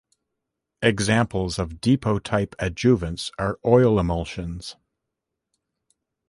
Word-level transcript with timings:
Examples 0.81 1.59
of 1.59 1.79
depot 1.79 2.17
type 2.17 2.55
adjuvants 2.57 3.29
are 3.37 3.59
oil 3.63 3.99
emulsions. 3.99 4.75